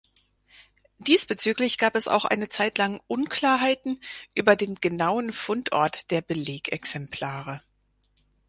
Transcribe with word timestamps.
Diesbezüglich 0.97 1.77
gab 1.77 1.95
es 1.95 2.07
auch 2.07 2.25
eine 2.25 2.49
Zeitlang 2.49 3.01
Unklarheiten 3.05 4.01
über 4.33 4.55
den 4.55 4.73
genauen 4.81 5.31
Fundort 5.31 6.09
der 6.09 6.21
Belegexemplare. 6.23 7.61